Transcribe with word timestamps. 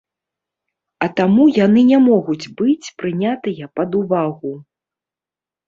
А 1.05 1.09
таму 1.19 1.43
яны 1.65 1.83
не 1.91 1.99
могуць 2.07 2.51
быць 2.63 2.91
прынятыя 3.03 3.71
пад 3.79 3.89
увагу. 4.03 4.51